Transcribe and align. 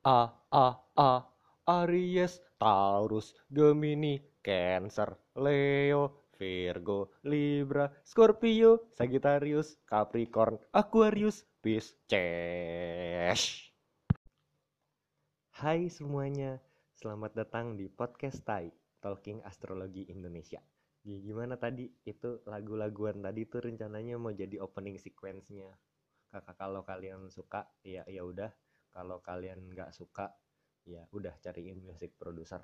A 0.00 0.32
A 0.48 0.80
A. 0.96 1.12
Aries 1.68 2.40
Taurus 2.56 3.36
Gemini 3.52 4.16
Cancer 4.40 5.12
Leo 5.36 6.32
Virgo 6.40 7.20
Libra 7.28 7.84
Scorpio 8.00 8.88
Sagittarius 8.96 9.76
Capricorn 9.84 10.56
Aquarius 10.72 11.44
Pisces. 11.60 12.00
Hai 15.52 15.92
semuanya 15.92 16.64
Selamat 16.96 17.36
datang 17.36 17.76
di 17.76 17.92
podcast 17.92 18.40
Tai 18.40 18.72
Talking 19.04 19.44
Astrologi 19.44 20.08
Indonesia. 20.08 20.64
Gimana 21.04 21.60
tadi? 21.60 21.92
Itu 22.08 22.40
lagu-laguan 22.48 23.20
tadi 23.20 23.44
tuh 23.44 23.68
rencananya 23.68 24.16
mau 24.16 24.32
jadi 24.32 24.64
opening 24.64 24.96
sequence-nya. 24.96 25.76
Kakak 26.32 26.56
kalau 26.56 26.88
kalian 26.88 27.28
suka 27.28 27.68
ya 27.84 28.00
ya 28.08 28.24
udah 28.24 28.48
kalau 28.90 29.22
kalian 29.22 29.70
nggak 29.70 29.94
suka 29.94 30.30
ya 30.86 31.06
udah 31.14 31.34
cariin 31.38 31.78
music 31.82 32.16
producer. 32.18 32.60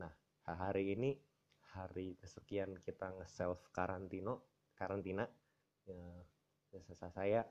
Nah 0.00 0.10
hari 0.44 0.96
ini 0.96 1.12
hari 1.76 2.16
kesekian 2.16 2.80
kita 2.80 3.12
nge-self 3.12 3.68
karantino 3.76 4.48
karantina 4.72 5.28
ya, 5.84 6.00
saya 6.96 7.44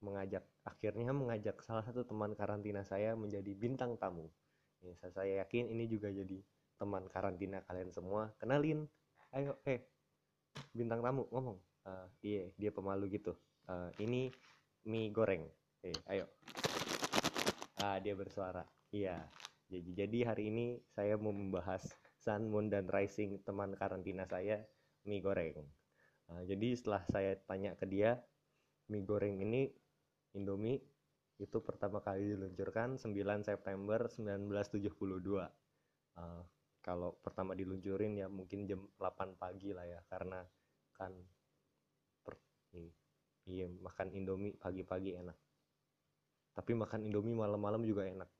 mengajak 0.00 0.44
akhirnya 0.64 1.12
mengajak 1.12 1.60
salah 1.64 1.84
satu 1.84 2.04
teman 2.04 2.32
karantina 2.36 2.84
saya 2.84 3.16
menjadi 3.16 3.52
bintang 3.56 3.96
tamu. 3.96 4.28
Ya, 4.84 4.92
saya 5.12 5.44
yakin 5.44 5.72
ini 5.72 5.88
juga 5.88 6.12
jadi 6.12 6.40
teman 6.76 7.08
karantina 7.08 7.64
kalian 7.64 7.88
semua. 7.92 8.32
Kenalin 8.36 8.84
ayo 9.32 9.56
eh 9.64 9.84
bintang 10.72 11.00
tamu 11.00 11.28
ngomong. 11.32 11.58
Uh, 11.84 12.08
iya 12.24 12.48
dia 12.56 12.72
pemalu 12.72 13.20
gitu. 13.20 13.36
Uh, 13.68 13.92
ini 14.00 14.32
mie 14.88 15.12
goreng. 15.12 15.44
Oke, 15.80 15.92
ayo. 16.08 16.24
Ah, 17.84 18.00
dia 18.00 18.16
bersuara. 18.16 18.64
Iya. 18.88 19.20
Jadi, 19.68 19.90
jadi 19.92 20.18
hari 20.32 20.48
ini 20.48 20.80
saya 20.96 21.20
mau 21.20 21.36
membahas 21.36 21.84
Sun, 22.16 22.48
Moon, 22.48 22.72
dan 22.72 22.88
Rising 22.88 23.44
teman 23.44 23.76
karantina 23.76 24.24
saya, 24.24 24.64
mie 25.04 25.20
goreng. 25.20 25.60
Nah, 26.32 26.40
jadi 26.48 26.72
setelah 26.72 27.04
saya 27.12 27.36
tanya 27.44 27.76
ke 27.76 27.84
dia, 27.84 28.16
mie 28.88 29.04
goreng 29.04 29.36
ini 29.36 29.68
Indomie 30.32 30.80
itu 31.36 31.60
pertama 31.60 32.00
kali 32.00 32.32
diluncurkan 32.32 32.96
9 32.96 33.44
September 33.44 34.00
1972. 34.08 35.44
Uh, 36.16 36.42
kalau 36.80 37.20
pertama 37.20 37.52
diluncurin 37.52 38.16
ya 38.16 38.32
mungkin 38.32 38.64
jam 38.64 38.80
8 38.96 39.36
pagi 39.36 39.76
lah 39.76 39.84
ya 39.84 40.00
karena 40.08 40.40
kan 40.94 41.10
per, 42.22 42.38
iya 43.50 43.66
makan 43.66 44.14
indomie 44.14 44.54
pagi-pagi 44.54 45.16
enak 45.18 45.43
tapi 46.54 46.72
makan 46.72 47.02
indomie 47.02 47.34
malam-malam 47.34 47.82
juga 47.82 48.06
enak. 48.06 48.30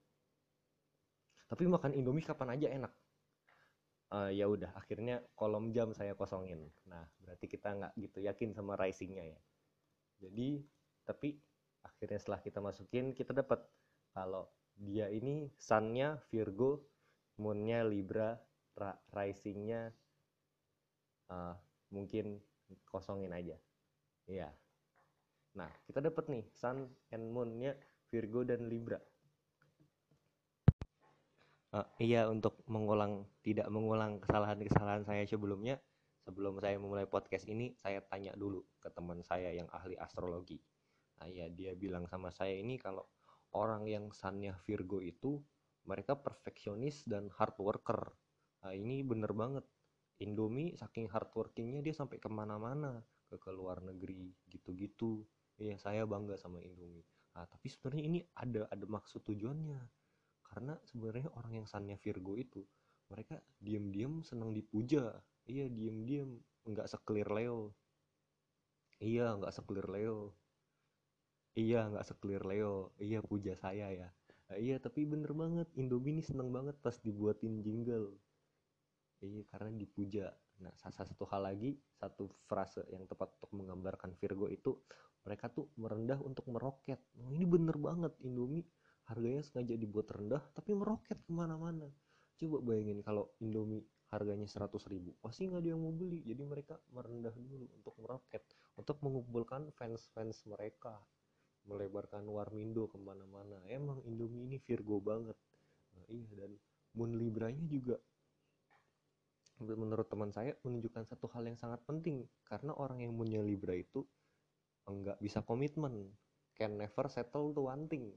Tapi 1.50 1.64
makan 1.66 1.92
indomie 1.98 2.24
kapan 2.24 2.54
aja 2.54 2.68
enak? 2.70 2.92
Uh, 4.14 4.30
ya 4.30 4.46
udah 4.46 4.70
akhirnya 4.78 5.18
kolom 5.34 5.74
jam 5.74 5.90
saya 5.90 6.14
kosongin. 6.14 6.70
Nah 6.86 7.02
berarti 7.18 7.50
kita 7.50 7.74
nggak 7.74 7.92
gitu 7.98 8.22
yakin 8.22 8.54
sama 8.54 8.78
risingnya 8.78 9.34
ya. 9.34 9.40
Jadi 10.22 10.62
tapi 11.02 11.34
akhirnya 11.82 12.18
setelah 12.22 12.40
kita 12.40 12.62
masukin 12.62 13.10
kita 13.12 13.34
dapat 13.34 13.60
kalau 14.14 14.46
dia 14.78 15.10
ini 15.10 15.50
sunnya 15.58 16.22
Virgo 16.30 16.86
moonnya 17.42 17.82
Libra 17.82 18.38
risingnya 19.10 19.90
uh, 21.30 21.54
mungkin 21.90 22.38
kosongin 22.86 23.34
aja. 23.34 23.58
Iya. 24.26 24.50
Nah, 25.54 25.70
kita 25.86 26.02
dapat 26.02 26.26
nih 26.26 26.44
Sun 26.50 26.90
and 27.14 27.30
Moon-nya 27.30 27.78
Virgo 28.14 28.46
dan 28.46 28.70
Libra. 28.70 29.02
Uh, 31.74 31.82
iya, 31.98 32.30
untuk 32.30 32.62
mengulang 32.70 33.26
tidak 33.42 33.66
mengulang 33.66 34.22
kesalahan-kesalahan 34.22 35.02
saya 35.02 35.26
sebelumnya, 35.26 35.82
sebelum 36.22 36.62
saya 36.62 36.78
memulai 36.78 37.10
podcast 37.10 37.50
ini, 37.50 37.74
saya 37.74 37.98
tanya 38.06 38.30
dulu 38.38 38.62
ke 38.78 38.86
teman 38.94 39.26
saya 39.26 39.50
yang 39.50 39.66
ahli 39.74 39.98
astrologi. 39.98 40.62
Nah, 41.18 41.26
iya, 41.26 41.50
dia 41.50 41.74
bilang 41.74 42.06
sama 42.06 42.30
saya 42.30 42.54
ini 42.54 42.78
kalau 42.78 43.02
orang 43.58 43.90
yang 43.90 44.14
sunnya 44.14 44.54
Virgo 44.62 45.02
itu 45.02 45.42
mereka 45.90 46.14
perfeksionis 46.14 47.02
dan 47.10 47.26
hard 47.34 47.58
worker. 47.58 48.14
Nah, 48.62 48.70
ini 48.70 49.02
bener 49.02 49.34
banget. 49.34 49.66
Indomie 50.22 50.78
saking 50.78 51.10
hard 51.10 51.34
workingnya 51.34 51.82
dia 51.82 51.90
sampai 51.90 52.22
ke 52.22 52.30
mana-mana 52.30 53.02
ke, 53.26 53.34
ke 53.42 53.50
luar 53.50 53.82
negeri 53.82 54.30
gitu-gitu 54.46 55.26
iya 55.58 55.74
saya 55.74 56.06
bangga 56.06 56.38
sama 56.38 56.62
Indomie 56.62 57.02
nah, 57.34 57.46
tapi 57.50 57.66
sebenarnya 57.68 58.04
ini 58.06 58.20
ada 58.38 58.70
ada 58.70 58.86
maksud 58.86 59.26
tujuannya. 59.26 59.80
Karena 60.44 60.78
sebenarnya 60.86 61.34
orang 61.34 61.62
yang 61.62 61.66
sannya 61.66 61.98
Virgo 61.98 62.38
itu 62.38 62.62
mereka 63.10 63.42
diam-diam 63.58 64.22
senang 64.22 64.54
dipuja. 64.54 65.10
Iya 65.44 65.68
diam-diam 65.68 66.38
nggak 66.64 66.88
seklir 66.88 67.28
Leo. 67.28 67.74
Iya 69.02 69.34
nggak 69.36 69.52
seklir 69.52 69.86
Leo. 69.90 70.32
Iya 71.58 71.90
nggak 71.90 72.06
seklir 72.06 72.42
Leo. 72.46 72.94
Iya 73.02 73.18
puja 73.20 73.58
saya 73.58 73.90
ya. 73.90 74.08
Nah, 74.44 74.56
iya 74.60 74.76
tapi 74.78 75.08
bener 75.08 75.32
banget 75.32 75.68
Indomie 75.74 76.20
ini 76.20 76.22
seneng 76.22 76.54
banget 76.54 76.78
pas 76.80 76.96
dibuatin 77.02 77.60
jingle. 77.64 78.14
Iya 79.24 79.42
karena 79.50 79.74
dipuja 79.74 80.30
nah 80.62 80.70
salah 80.78 81.06
satu 81.10 81.26
hal 81.28 81.50
lagi 81.50 81.74
satu 81.98 82.30
frase 82.46 82.86
yang 82.94 83.04
tepat 83.10 83.34
untuk 83.40 83.50
menggambarkan 83.58 84.14
Virgo 84.18 84.46
itu 84.46 84.78
mereka 85.24 85.48
tuh 85.48 85.72
merendah 85.80 86.20
untuk 86.20 86.44
meroket. 86.52 87.00
Nah, 87.16 87.32
ini 87.32 87.48
bener 87.48 87.80
banget 87.80 88.12
Indomie. 88.20 88.64
Harganya 89.04 89.44
sengaja 89.44 89.76
dibuat 89.76 90.08
rendah 90.08 90.40
tapi 90.56 90.72
meroket 90.72 91.20
ke 91.20 91.32
mana-mana. 91.32 91.88
Coba 92.40 92.60
bayangin 92.64 93.04
kalau 93.04 93.32
Indomie 93.40 93.84
harganya 94.12 94.46
100 94.46 94.70
ribu 94.92 95.18
pasti 95.18 95.48
nggak 95.48 95.60
ada 95.60 95.68
yang 95.72 95.80
mau 95.80 95.92
beli. 95.92 96.24
Jadi 96.24 96.42
mereka 96.44 96.80
merendah 96.92 97.32
dulu 97.36 97.68
untuk 97.72 97.94
meroket 98.00 98.44
untuk 98.80 98.96
mengumpulkan 99.04 99.72
fans-fans 99.76 100.44
mereka 100.48 100.96
melebarkan 101.64 102.24
warmindo 102.28 102.88
ke 102.88 102.96
mana-mana. 103.00 103.60
Emang 103.68 104.00
Indomie 104.04 104.44
ini 104.48 104.56
Virgo 104.60 105.00
banget. 105.00 105.36
Nah, 105.96 106.04
iya 106.08 106.28
dan 106.36 106.52
Moon 106.96 107.12
Libranya 107.16 107.64
juga 107.68 107.96
menurut 109.62 110.10
teman 110.10 110.34
saya 110.34 110.56
menunjukkan 110.66 111.06
satu 111.06 111.30
hal 111.30 111.46
yang 111.46 111.58
sangat 111.58 111.78
penting. 111.86 112.26
Karena 112.42 112.74
orang 112.74 113.02
yang 113.06 113.14
punya 113.14 113.38
Libra 113.38 113.74
itu 113.78 114.02
enggak 114.90 115.18
bisa 115.22 115.40
komitmen. 115.46 116.10
Can 116.54 116.78
never 116.78 117.06
settle 117.10 117.54
to 117.54 117.70
one 117.70 117.86
thing. 117.86 118.14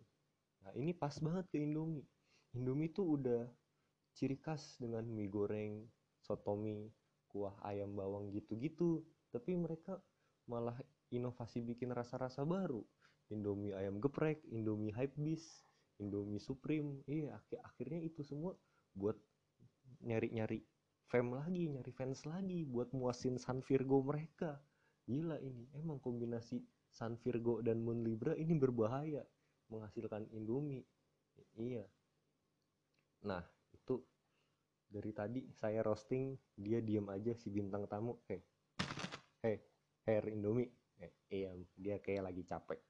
Nah 0.66 0.72
ini 0.74 0.94
pas 0.94 1.14
banget 1.22 1.46
ke 1.54 1.58
Indomie. 1.62 2.06
Indomie 2.58 2.90
tuh 2.94 3.18
udah 3.18 3.46
ciri 4.18 4.38
khas 4.42 4.82
dengan 4.82 5.06
mie 5.06 5.30
goreng 5.30 5.86
sotomi 6.26 6.90
kuah 7.30 7.54
ayam 7.66 7.94
bawang 7.94 8.34
gitu-gitu. 8.34 9.06
Tapi 9.30 9.54
mereka 9.54 10.02
malah 10.50 10.78
inovasi 11.14 11.62
bikin 11.62 11.94
rasa-rasa 11.94 12.46
baru. 12.46 12.82
Indomie 13.30 13.76
ayam 13.76 14.00
geprek 14.00 14.42
Indomie 14.50 14.96
hype 14.96 15.14
beast 15.20 15.66
Indomie 15.98 16.42
supreme. 16.42 17.02
Iya 17.10 17.38
ak 17.42 17.58
akhirnya 17.62 18.02
itu 18.06 18.22
semua 18.22 18.54
buat 18.94 19.18
nyari-nyari 20.02 20.62
fam 21.08 21.32
lagi 21.32 21.72
nyari 21.72 21.92
fans 21.96 22.28
lagi 22.28 22.68
buat 22.68 22.92
muasin 22.92 23.40
San 23.40 23.64
Virgo 23.64 24.04
mereka. 24.04 24.60
Gila 25.08 25.40
ini 25.40 25.72
emang 25.80 26.04
kombinasi 26.04 26.60
Sun 26.92 27.16
Virgo 27.24 27.64
dan 27.64 27.80
Moon 27.80 28.04
Libra 28.04 28.36
ini 28.36 28.52
berbahaya 28.60 29.24
menghasilkan 29.72 30.28
Indomie. 30.36 30.84
Iya. 31.56 31.88
Nah 33.24 33.40
itu 33.72 34.04
dari 34.92 35.12
tadi 35.16 35.48
saya 35.56 35.80
roasting 35.80 36.36
dia 36.60 36.84
diam 36.84 37.08
aja 37.08 37.32
si 37.40 37.48
bintang 37.56 37.88
tamu. 37.88 38.20
Hei 38.28 38.44
hei 39.48 39.64
hair 40.04 40.28
Indomie. 40.28 40.68
Eh, 41.00 41.14
iya 41.32 41.56
dia 41.80 42.04
kayak 42.04 42.28
lagi 42.28 42.44
capek. 42.44 42.84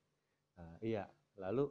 Nah, 0.58 0.74
iya 0.82 1.06
lalu 1.38 1.70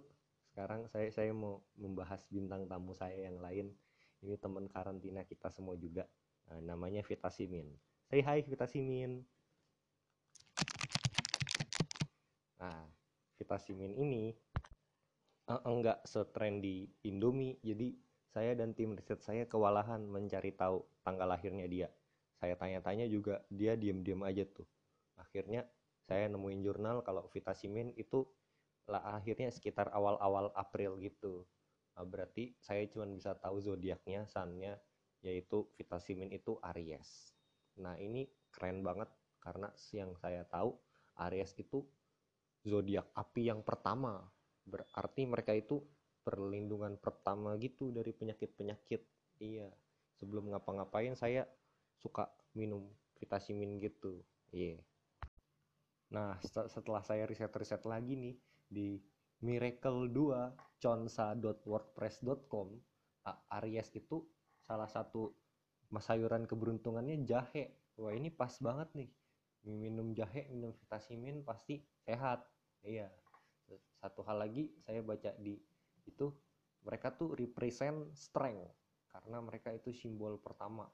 sekarang 0.54 0.86
saya 0.94 1.10
saya 1.10 1.34
mau 1.34 1.58
membahas 1.74 2.22
bintang 2.30 2.70
tamu 2.70 2.94
saya 2.94 3.18
yang 3.18 3.42
lain. 3.42 3.74
Ini 4.22 4.38
teman 4.38 4.70
karantina 4.70 5.26
kita 5.26 5.50
semua 5.50 5.74
juga 5.74 6.06
nah, 6.50 6.74
namanya 6.74 7.02
Vitasimin 7.02 7.68
say 8.10 8.22
hi 8.22 8.42
Vitasimin 8.42 9.26
Nah, 12.56 12.88
Vitasimin 13.36 13.92
ini 14.00 14.32
uh, 15.52 15.60
enggak 15.68 16.02
setrendy 16.08 16.88
Indomie, 17.04 17.60
jadi 17.60 17.92
saya 18.32 18.52
dan 18.56 18.76
tim 18.76 18.92
riset 18.96 19.20
saya 19.24 19.44
kewalahan 19.48 20.04
mencari 20.04 20.52
tahu 20.52 20.84
tanggal 21.04 21.28
lahirnya 21.28 21.68
dia. 21.68 21.88
Saya 22.36 22.52
tanya-tanya 22.56 23.08
juga, 23.08 23.40
dia 23.48 23.76
diam-diam 23.80 24.20
aja 24.24 24.44
tuh. 24.44 24.68
Akhirnya 25.16 25.64
saya 26.04 26.28
nemuin 26.28 26.60
jurnal 26.60 27.00
kalau 27.00 27.24
Vitasimin 27.32 27.96
itu 27.96 28.28
lah 28.86 29.18
akhirnya 29.18 29.50
sekitar 29.50 29.90
awal-awal 29.90 30.52
April 30.52 31.00
gitu. 31.00 31.48
Nah, 31.96 32.04
berarti 32.04 32.52
saya 32.60 32.84
cuma 32.92 33.08
bisa 33.08 33.32
tahu 33.40 33.56
zodiaknya, 33.58 34.28
sunnya, 34.28 34.76
yaitu 35.24 35.68
Vitasimin 35.76 36.32
itu 36.32 36.58
Aries. 36.74 37.32
Nah 37.80 37.96
ini 38.00 38.28
keren 38.52 38.80
banget 38.80 39.08
karena 39.40 39.70
yang 39.92 40.16
saya 40.18 40.42
tahu 40.48 40.74
Aries 41.28 41.54
itu 41.56 41.84
zodiak 42.66 43.08
api 43.14 43.48
yang 43.48 43.62
pertama. 43.62 44.20
Berarti 44.66 45.22
mereka 45.24 45.54
itu 45.54 45.78
perlindungan 46.26 46.98
pertama 46.98 47.54
gitu 47.62 47.94
dari 47.94 48.10
penyakit-penyakit 48.10 48.98
iya 49.38 49.70
sebelum 50.18 50.50
ngapa-ngapain 50.50 51.14
saya 51.14 51.46
suka 52.02 52.26
minum 52.58 52.82
vitamin 53.22 53.78
gitu 53.78 54.26
iya 54.50 54.82
nah 56.10 56.34
setelah 56.42 57.06
saya 57.06 57.30
riset-riset 57.30 57.86
lagi 57.86 58.18
nih 58.18 58.34
di 58.66 58.98
Miracle 59.46 60.10
2 60.10 60.82
consa.wordpress.com 60.82 62.74
Aries 63.62 63.94
itu 63.94 64.26
salah 64.66 64.90
satu 64.90 65.30
sayuran 65.94 66.44
keberuntungannya 66.44 67.22
jahe. 67.22 67.70
Wah 67.96 68.12
ini 68.12 68.28
pas 68.28 68.52
banget 68.58 68.90
nih. 68.98 69.10
Minum 69.66 70.12
jahe 70.12 70.50
minum 70.50 70.74
vitamin 70.74 71.46
pasti 71.46 71.80
sehat. 72.02 72.42
Iya. 72.82 73.08
Satu 74.02 74.26
hal 74.26 74.42
lagi 74.42 74.74
saya 74.82 75.00
baca 75.00 75.32
di 75.38 75.56
itu 76.06 76.30
mereka 76.86 77.10
tuh 77.14 77.34
represent 77.34 78.14
strength 78.14 78.70
karena 79.10 79.42
mereka 79.42 79.72
itu 79.72 79.90
simbol 79.94 80.38
pertama. 80.38 80.86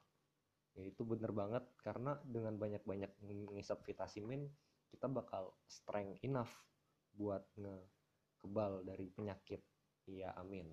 Ya 0.73 0.89
itu 0.89 1.05
bener 1.05 1.29
banget 1.29 1.61
karena 1.85 2.17
dengan 2.25 2.57
banyak-banyak 2.57 3.11
ngisap 3.53 3.85
vitamin 3.85 4.49
kita 4.89 5.05
bakal 5.05 5.53
strength 5.69 6.21
enough 6.25 6.49
buat 7.13 7.45
ngekebal 7.57 8.81
dari 8.85 9.05
penyakit. 9.13 9.61
Iya 10.09 10.33
amin. 10.33 10.65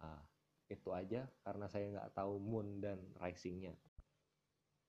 Nah, 0.00 0.20
itu 0.66 0.90
aja 0.90 1.26
karena 1.46 1.66
saya 1.70 1.86
nggak 1.94 2.12
tahu 2.14 2.42
moon 2.42 2.82
dan 2.82 2.98
risingnya 3.22 3.74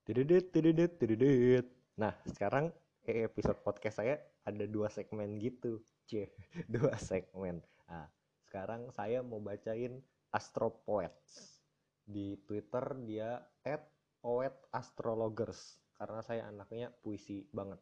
Dedet, 0.08 0.48
dedet, 0.56 0.96
dedet. 0.96 1.68
Nah, 2.00 2.16
sekarang 2.24 2.72
episode 3.04 3.60
podcast 3.60 4.00
saya 4.00 4.16
ada 4.40 4.64
dua 4.64 4.88
segmen 4.88 5.36
gitu. 5.36 5.84
C, 6.08 6.32
dua 6.72 6.96
segmen. 6.96 7.60
Nah, 7.84 8.08
sekarang 8.48 8.88
saya 8.88 9.20
mau 9.20 9.36
bacain 9.36 10.00
Astro 10.32 10.80
Poets. 10.80 11.60
Di 12.08 12.40
Twitter 12.48 12.80
dia 13.04 13.36
at 13.68 13.84
poet 14.24 14.56
astrologers 14.72 15.76
karena 16.00 16.24
saya 16.24 16.48
anaknya 16.48 16.88
puisi 17.04 17.44
banget. 17.52 17.76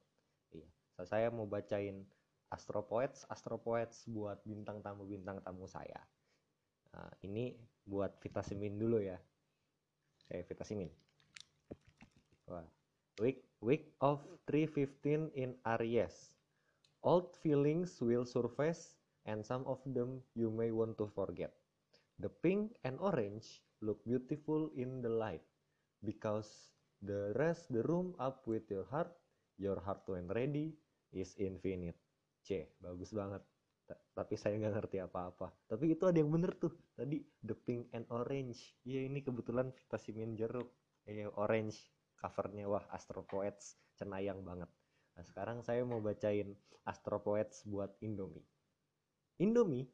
Iya. 0.51 0.67
Saya 1.07 1.31
mau 1.31 1.47
bacain 1.47 2.03
Astro 2.51 2.83
Poets, 2.91 3.23
Astro 3.31 3.63
Poets 3.63 4.03
buat 4.11 4.43
bintang 4.43 4.83
tamu 4.83 5.07
bintang 5.07 5.39
tamu 5.47 5.71
saya. 5.71 6.03
Nah, 6.91 7.07
ini 7.23 7.55
buat 7.87 8.19
vitamin 8.21 8.77
dulu 8.77 8.99
ya. 9.07 9.19
Eh, 10.35 10.43
vitamin. 10.43 10.91
Wah. 12.51 12.67
Week 13.23 13.47
week 13.65 13.97
of 14.03 14.21
315 14.51 15.33
in 15.33 15.57
Aries. 15.65 16.37
Old 17.07 17.33
feelings 17.41 17.97
will 18.03 18.27
surface 18.27 18.99
and 19.25 19.41
some 19.47 19.63
of 19.65 19.81
them 19.87 20.21
you 20.35 20.51
may 20.51 20.75
want 20.75 20.99
to 20.99 21.07
forget. 21.07 21.55
The 22.19 22.29
pink 22.29 22.77
and 22.83 22.99
orange 22.99 23.63
look 23.81 24.03
beautiful 24.05 24.75
in 24.75 25.01
the 25.01 25.13
light 25.13 25.45
because 26.03 26.75
the 27.03 27.33
rest 27.39 27.71
the 27.71 27.87
room 27.87 28.19
up 28.19 28.47
with 28.51 28.67
your 28.71 28.85
heart, 28.91 29.13
your 29.57 29.79
heart 29.81 30.03
when 30.11 30.27
ready 30.29 30.75
is 31.13 31.37
infinite. 31.39 31.97
C, 32.43 32.67
bagus 32.83 33.15
banget. 33.15 33.43
Tapi 33.95 34.35
saya 34.35 34.59
nggak 34.59 34.75
ngerti 34.81 34.99
apa-apa. 35.03 35.53
Tapi 35.71 35.95
itu 35.95 36.09
ada 36.09 36.19
yang 36.19 36.33
bener 36.33 36.57
tuh. 36.59 36.75
Tadi 36.97 37.23
the 37.45 37.55
pink 37.55 37.93
and 37.95 38.09
orange. 38.11 38.75
Iya 38.83 39.07
ini 39.07 39.23
kebetulan 39.23 39.71
vitamin 39.71 40.35
jeruk. 40.35 40.73
Eh, 41.07 41.23
orange 41.39 41.79
covernya 42.19 42.67
wah 42.67 42.85
Astro 42.91 43.23
Poets 43.23 43.77
cenayang 43.95 44.43
banget 44.43 44.67
nah 45.17 45.25
sekarang 45.25 45.65
saya 45.65 45.87
mau 45.87 46.03
bacain 46.03 46.53
Astro 46.85 47.23
Poets 47.23 47.65
buat 47.65 47.95
Indomie 48.03 48.45
Indomie 49.41 49.89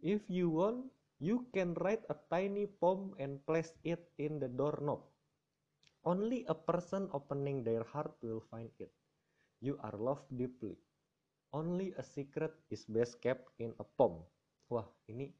if 0.00 0.24
you 0.30 0.48
want 0.48 0.88
you 1.18 1.48
can 1.50 1.76
write 1.82 2.06
a 2.08 2.16
tiny 2.30 2.70
poem 2.70 3.12
and 3.18 3.42
place 3.44 3.74
it 3.84 4.14
in 4.16 4.40
the 4.40 4.48
doorknob 4.48 5.04
only 6.06 6.46
a 6.48 6.56
person 6.56 7.10
opening 7.12 7.66
their 7.66 7.84
heart 7.84 8.14
will 8.24 8.40
find 8.46 8.72
it 8.80 8.94
you 9.58 9.76
are 9.82 9.94
loved 9.98 10.26
deeply 10.32 10.78
only 11.52 11.92
a 11.96 12.04
secret 12.04 12.52
is 12.72 12.88
best 12.88 13.20
kept 13.20 13.52
in 13.60 13.76
a 13.78 13.84
poem 13.84 14.24
wah 14.72 14.88
ini 15.08 15.30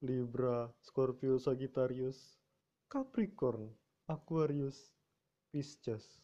Libra, 0.00 0.72
Scorpio 0.80 1.36
Sagittarius, 1.36 2.38
Capricorn, 2.88 3.68
Aquarius, 4.08 4.90
Pisces. 5.52 6.23